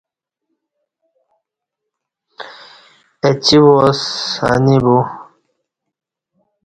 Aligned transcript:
اہ 3.25 3.31
چی 3.45 3.57
واس 3.65 4.01
انی 4.51 4.77
بو 4.83 4.97